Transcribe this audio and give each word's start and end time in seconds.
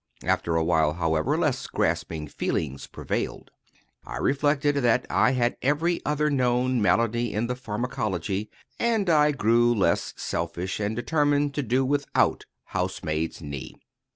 After 0.23 0.55
a 0.55 0.63
while, 0.63 0.93
however, 0.93 1.37
less 1.37 1.67
grasping 1.67 2.27
feelings 2.27 2.87
prevailed. 2.87 3.51
I 4.03 4.17
reflected 4.17 4.77
that 4.77 5.05
I 5.11 5.33
had 5.33 5.57
every 5.61 6.01
other 6.03 6.31
known 6.31 6.81
malady 6.81 7.31
in 7.31 7.45
the 7.45 7.55
pharmacology, 7.55 8.49
and 8.79 9.07
I 9.11 9.29
grew 9.31 9.75
less 9.75 10.15
selfish, 10.17 10.79
and 10.79 10.95
determined 10.95 11.53
to 11.53 11.61
do 11.61 11.85
without 11.85 12.47
housemaid's 12.65 13.43
knee. 13.43 13.75